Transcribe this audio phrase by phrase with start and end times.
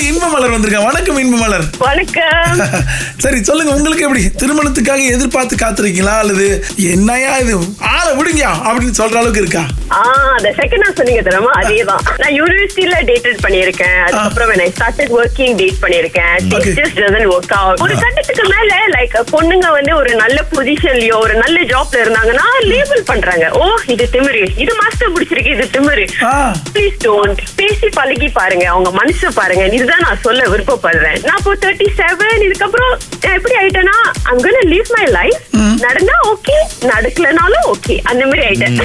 [0.00, 1.60] இன்ப மலர் வந்திருக்கேன் வணக்கம் இன்ப மலர்.
[1.78, 2.68] வணக்கம்.
[3.18, 4.24] சரி சொல்லுங்க உங்களுக்கு எப்படி?
[4.38, 6.18] திருமணத்துக்காக எதிர்பார்த்து காத்திருக்கீங்களா?
[6.18, 7.58] அல்லது என்னையா இது?
[7.78, 9.64] ஆளை விடுங்க அப்படின்னு சொல்ற அளவுக்கு இருக்கா?
[10.36, 11.50] அந்த செகண்ட் சொன்னீங்க தெரியுமா?
[11.52, 12.18] அதேதான்.
[12.18, 14.02] நான் டேட்டட் பண்ணியிருக்கேன்.
[14.02, 14.50] அதுக்கப்புறம்
[15.56, 16.34] டேட் பண்ணியிருக்கேன்.
[17.26, 17.80] Work out.
[17.80, 23.50] ஒரு கட்டத்துக்கு மேல லைக் பொண்ணுங்க வந்து ஒரு நல்ல பொசிஷன்லயோ ஒரு நல்ல ஜாப்ல இருந்தாங்கன்னா லேபிள் பண்றாங்க.
[23.50, 24.48] ஓ இது திமிரு.
[24.56, 26.08] இது மாஸ்டர் பிடிச்சிருக்கு இது திமிரு.
[26.22, 26.54] ஆ.
[26.72, 28.68] ப்ளீஸ் டோன்ட் பேசி பழகி பாருங்க.
[28.68, 29.64] அவங்க மனசு பாருங்க.
[29.86, 31.18] இதுதான் நான் சொல்ல விருப்பப்படுறேன்.
[31.26, 32.94] நான் இப்போ தேர்ட்டி செவன் இதுக்கப்புறம்
[33.34, 33.96] எப்படி ஆயிட்டேன்னா
[34.28, 35.42] I'm gonna live my life.
[35.84, 36.56] நடந்தா ஓகே
[36.90, 38.78] நடக்கலனாலும் ஓகே அந்த மாதிரி ஆயிட்டேன்.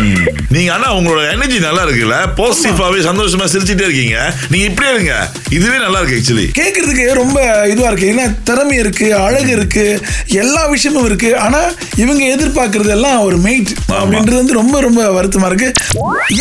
[0.55, 2.17] நீங்க ஆனா உங்களோட எனர்ஜி நல்லா இருக்குல்ல?
[2.39, 4.17] பாசிட்டிவாவே சந்தோஷமா சிரிச்சிட்டே இருக்கீங்க.
[4.51, 5.15] நீங்க இப்படியே இருங்க.
[5.57, 7.39] இதுவே நல்லா இருக்கு ஆக்சுவலி கேட்கறதுக்கு ரொம்ப
[7.71, 8.11] இதுவா இருக்கு.
[8.13, 9.85] ஏன்னா திறமை இருக்கு அழகு இருக்கு
[10.43, 11.31] எல்லா விஷயமும் இருக்கு.
[11.45, 11.61] ஆனா
[12.03, 15.71] இவங்க எதிர்பார்க்கறது எல்லாம் ஒரு மெயிட் அப்படின்றது வந்து ரொம்ப ரொம்ப வருத்தமா இருக்கு.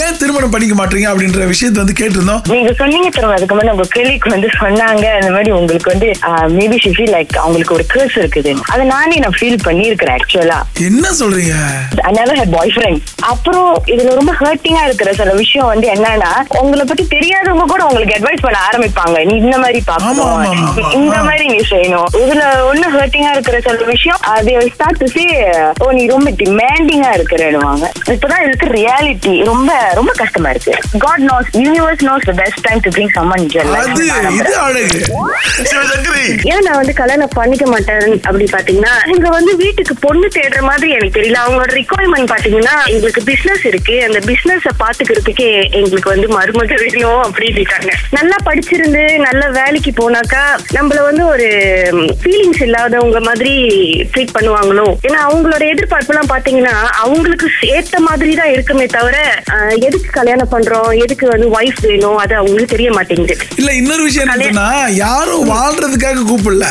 [0.04, 2.44] ஏன் திருமணம் பண்ணிக்க மாட்டீங்க அப்படின்ற விஷயத்தை வந்து கேட்டிருந்தோம்.
[2.54, 3.36] நீங்க சொன்னீங்க தெரியுமா?
[3.38, 5.06] அதுக்கு முன்னாடி உங்க கேள்விக்கு வந்து சொன்னாங்க.
[5.18, 6.08] அந்த மாதிரி உங்களுக்கு வந்து
[6.58, 8.52] மேபி ஷி ஃபீல் லைக் அவங்களுக்கு ஒரு கேர்ஸ் இருக்குது.
[8.72, 11.56] அதை நானே நான் ஃபீல் பண்ணியிருக்கிறேன் ஆக்சுவலா என்ன சொல்றீங்க?
[12.18, 17.06] நெவர் ஹேட் பாய் ஃப்ரெண்ட் அப்புறம் இதுல ரொம்ப ஹர்ட்டிங்கா இருக்கிற சில விஷயம் வந்து என்னன்னா உங்களை பத்தி
[17.16, 19.16] தெரியாதவங்க கூட உங்களுக்கு அட்வைஸ் பண்ண ஆரம்பிப்பாங்க.
[19.30, 19.80] நீ இந்த மாதிரி.
[19.90, 20.78] பார்க்கணும்.
[21.00, 22.08] இந்த மாதிரி நீ செய்யணும்.
[22.22, 25.24] இதுல ஒண்ணு ஹர்ட்டிங்கா இருக்கிற சில விஷயம் அது ஸ்டார்ட் டு சே
[25.84, 27.84] ஓ நீ ரொம்ப டிமாண்டிங்கா இருக்கிறேன்னுவாங்க.
[28.14, 30.74] இப்பதான் இதுக்கு ரியாலிட்டி ரொம்ப ரொம்ப கஷ்டமா இருக்கு.
[31.06, 33.48] God knows universe knows the best time to bring summon
[33.80, 35.00] அது இது அழகு.
[35.70, 36.26] சங்கரி.
[36.52, 41.16] ஏன் நான் வந்து கல்யாணம் பண்ணிக்க மாட்டேன் அப்படி பாத்தீங்கன்னா இங்க வந்து வீட்டுக்கு பொண்ணு தேடுற மாதிரி எனக்கு
[41.18, 41.40] தெரியல.
[41.44, 43.96] அவங்களோட ரிக்குவயர்மெண்ட் பாத்தீங்கன்னா எங்களுக்கு பிசினஸ் இருக்கு.
[44.08, 45.48] அந்த பிசினஸ் பாத்துக்கிறதுக்கு
[45.80, 47.48] எங்களுக்கு வந்து மருமக வேணும் அப்படின்னு
[48.18, 50.42] நல்லா படிச்சிருந்து நல்ல வேலைக்கு போனாக்கா
[50.76, 51.48] நம்மள வந்து ஒரு
[52.22, 53.52] ஃபீலிங்ஸ் இல்லாதவங்க மாதிரி
[54.12, 54.86] ட்ரீட் பண்ணுவாங்களோ?
[55.06, 56.74] ஏன்னா அவங்களோட எதிர்பார்ப்பு எல்லாம் பாத்தீங்கன்னா
[57.04, 59.16] அவங்களுக்கு ஏத்த மாதிரி தான் இருக்குமே தவிர
[59.86, 60.90] எதுக்கு கல்யாணம் பண்றோம்?
[61.04, 62.18] எதுக்கு வந்து ஒய்ஃப் வேணும்?
[62.22, 63.36] அது அவங்களுக்கு தெரிய மாட்டேங்குது.
[63.60, 66.66] இல்ல இன்னொரு விஷயம் என்னன்னா யாரும் வாழ்றதுக்காக கூப்பிடல.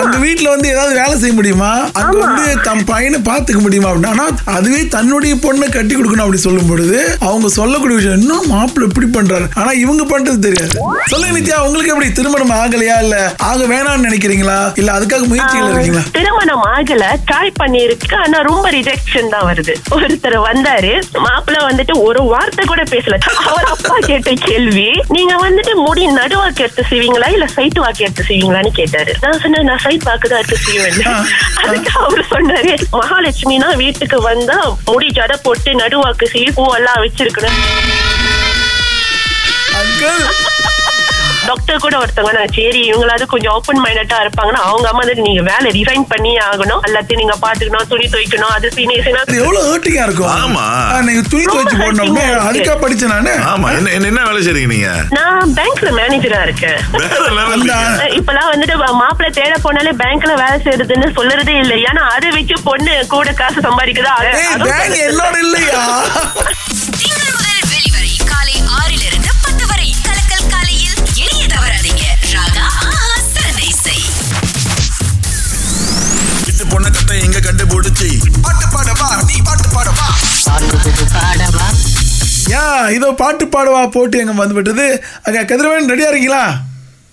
[0.00, 1.70] அந்த வீட்ல வந்து ஏதாவது வேலை செய்ய முடியுமா?
[1.92, 2.18] அங்க.
[2.18, 4.26] வந்து தம் பையனை பாத்துக்க முடியுமா அப்படின்னா.
[4.44, 9.46] அதுவே தன்னுடைய பொண்ணை கட்டி கொடுக்கணும் அப்படி சொல்லும் பொழுது அவங்க சொல்லக்கூடிய விஷயம் இன்னும் மாப்பிள்ளை இப்படி பண்றாரு.
[9.54, 10.76] ஆனா இவங்க பண்றது தெரியாது.
[11.06, 12.12] சொல்லுங்க நித்யா உங்களுக்கு எப்படி?
[12.12, 14.58] திருமணம் ஆகலையா இல்ல ஆக வேணாம்னு நினைக்கிறீங்களா?
[14.74, 16.04] இல்ல அதுக்காக முயற்சிகள் இருக்கீங்களா?
[16.12, 17.04] திருமணம் ஆகல.
[17.30, 19.74] ட்ரை பண்ணிருக்கு ஆனா ரொம்ப ரிஜெக்ஷன் தான் வருது.
[19.90, 20.92] ஒருத்தர் வந்தாரு.
[21.26, 23.18] மாப்பிள்ள வந்துட்டு ஒரு வார்த்தை கூட பேசல.
[23.48, 28.70] அவர் அப்பா கேட்ட கேள்வி நீங்க வந்துட்டு முடி நடுவாக்கு எடுத்து செய்வீங்களா இல்ல சைட் வாக்கு எடுத்து செய்வீங்களான்னு
[28.78, 29.12] கேட்டாரு.
[29.22, 31.00] நான் சொன்னேன் நான் சைட் வாக்கு தான் எடுத்து செய்வேன்.
[31.62, 34.58] அதுக்கு அவரு சொன்னாரு மகாலட்சுமினா வீட்டுக்கு வந்தா
[34.90, 37.58] முடி ஜட போட்டு நடுவாக்கு செய்ய பூவெல்லாம் வச்சிருக்கணும்.
[41.46, 45.68] டாக்டர் கூட ஒருத்தவங்க நான் சரி இவங்களாவது கொஞ்சம் ஓப்பன் மைண்டட்டா இருப்பாங்கன்னா அவங்க அம்மா வந்து நீங்க வேலை
[45.72, 46.82] ரிசைன் பண்ணி ஆகணும்.
[46.86, 50.30] எல்லாத்தையும் நீங்க பாத்துக்கணும் துணி துவைக்கணும் அது சீனி அது எவ்வளவு ஹர்ட்டிங்கா இருக்கும்?
[50.38, 50.64] ஆமா.
[51.00, 52.20] நீங்க துணி துவைச்சு போடணும்.
[52.44, 53.32] அதுக்கா படிச்சேன் நானு.
[53.46, 53.68] ஆமா.
[53.78, 54.90] என்ன என்ன- வேலை செய்றீங்க நீங்க?
[55.10, 56.78] நான் பேங்க்ல மேனேஜரா இருக்கேன்.
[58.18, 63.32] இப்பெல்லாம் வந்துட்டு மாப்பிள்ளை தேட போனாலே பேங்க்ல வேலை செய்யறதுன்னு சொல்றதே இல்லை ஏன்னா அதை வச்சு பொண்ணு கூட
[63.34, 64.14] காசு சம்பாதிக்குதா
[65.02, 65.82] என்னோட இல்லையா?
[82.90, 84.86] இதோ பாட்டு பாடுவா போட்டு எங்க வந்து விட்டது
[85.22, 86.44] அங்க கதிரவன் ரெடியா இருக்கீங்களா?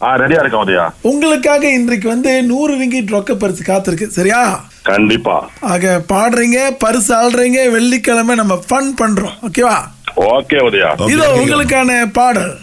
[0.01, 4.41] ஆ ரெடியா இருக்கேன் உதயா உங்களுக்காக இன்றைக்கு வந்து நூறு ரிங்கிட் ரொக்க பரிசு காத்திருக்கு சரியா?
[4.83, 5.35] கண்டிப்பா.
[5.71, 9.77] ஆக பாடுறீங்க பரிசு ஆள்றீங்க வெள்ளிக்கிழமை நம்ம ஃபன் பண்றோம் ஓகேவா
[10.29, 11.27] ஓகே உதயா இதோ.
[11.39, 12.53] உங்களுக்கான பாடல்.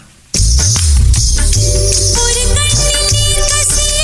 [2.17, 4.01] ஒரு கண்ணில் நீர் கசிய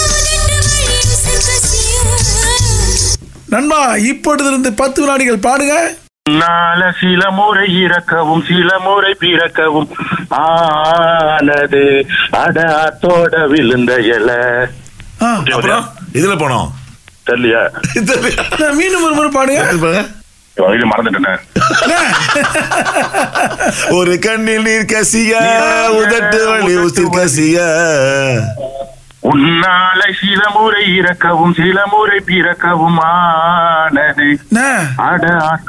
[0.00, 1.94] உதட்டு வழியும் சர்க்கசிய
[3.54, 5.76] நண்பா இப்பொழுதிருந்து பத்து வினாடிகள் பாடுங்க.
[6.36, 9.88] நாள சில முறை இறக்கவும் சில முறை பிறக்கவும்.
[10.40, 11.82] ஆனது
[12.30, 14.30] அட அத்தோட விழுந்த இல.
[16.12, 16.68] இதுல போனோம்.
[17.26, 17.62] தெரியலையா?
[18.74, 19.64] மீண்டும் ஒரு முறை பாடுங்க.
[20.56, 21.40] இது மறந்துட்டேன்
[23.90, 25.32] ஒரு கண்ணில் நீர் கசிய
[25.98, 27.58] உதட்டு வழி உசிர் கசிய.
[29.22, 34.28] உன்னால சில முறை இறக்கவும் சில முறை பிறக்கவும் ஆனது
[34.96, 35.24] அட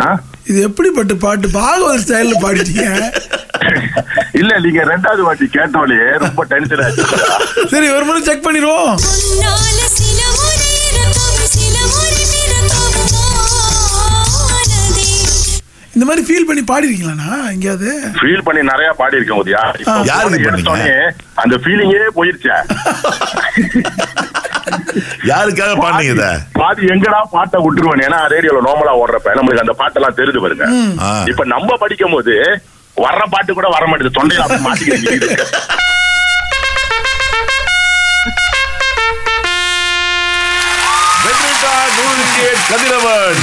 [0.08, 0.10] ஆ?
[0.50, 1.48] இது எப்படிப்பட்ட பாட்டு?
[1.56, 2.86] பாகவத ஸ்டைல்ல பாடிட்டீங்க.
[4.34, 7.06] இல்ல நீங்க ரெண்டாவது வாட்டி கேட்டோலே ரொம்ப டென்ஷன் ஆச்சு
[7.72, 8.96] சரி ஒரு முறை செக் பண்ணிடுவோம்.
[15.94, 17.90] இந்த மாதிரி ஃபீல் பண்ணி பாடிருக்கீங்களாண்ணா எங்கேயாவது?
[18.18, 19.62] ஃபீல் பண்ணி நிறைய பாடி இருக்கேன் உதயா.
[19.80, 20.04] இப்ப ஆ.
[20.06, 20.52] யாருக்கு phone பண்ணீங்க?
[20.52, 20.94] எடுத்தோடனே
[21.36, 22.58] அந்த ஃபீலிங்கே போயிருச்சே.
[25.26, 26.26] யாருக்காக பாடுங்க இத?
[26.54, 29.36] பாதி எங்கடா பாட்ட விட்டுருவேன் ஏன்னா ரேடியோல நார்மலா ஓடுறப்ப.
[29.36, 30.68] நம்மளுக்கு அந்த பாட்டெல்லாம் தெரிஞ்சு பாருங்க.
[31.26, 32.36] இப்ப நம்ம படிக்கும் போது
[32.98, 34.64] வர்ற பாட்டு கூட வர மாட்டேது தொண்டையில அப்படி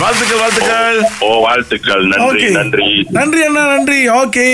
[0.01, 0.99] வாழ்த்துக்கள் வாழ்த்துக்கள்.
[1.21, 2.05] ஓ வாழ்த்துக்கள்.
[2.07, 2.89] நன்றி நன்றி.
[3.11, 4.01] நன்றி அண்ணா நன்றி.
[4.21, 4.49] ஓகே.